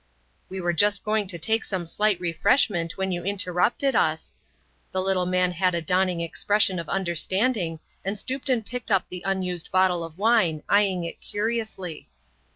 "We 0.49 0.59
were 0.59 0.73
just 0.73 1.03
going 1.03 1.27
to 1.27 1.37
take 1.37 1.63
some 1.63 1.85
slight 1.85 2.19
refreshment 2.19 2.97
when 2.97 3.11
you 3.11 3.23
interrupted 3.23 3.95
us..." 3.95 4.33
The 4.91 4.99
little 4.99 5.27
man 5.27 5.51
had 5.51 5.75
a 5.75 5.81
dawning 5.83 6.21
expression 6.21 6.79
of 6.79 6.89
understanding 6.89 7.79
and 8.03 8.17
stooped 8.17 8.49
and 8.49 8.65
picked 8.65 8.89
up 8.89 9.07
the 9.09 9.21
unused 9.23 9.69
bottle 9.71 10.03
of 10.03 10.17
wine, 10.17 10.63
eyeing 10.67 11.03
it 11.03 11.21
curiously. 11.21 12.09